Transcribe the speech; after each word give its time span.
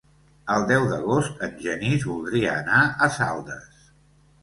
El 0.53 0.63
deu 0.71 0.85
d'agost 0.93 1.45
en 1.49 1.53
Genís 1.67 2.09
voldria 2.09 2.59
anar 2.65 2.83
a 3.09 3.15
Saldes. 3.21 3.89